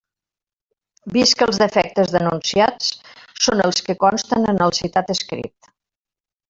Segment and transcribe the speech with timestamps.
[1.17, 2.89] Vist que els defectes denunciats
[3.49, 5.75] són els que consten en el citat escrit.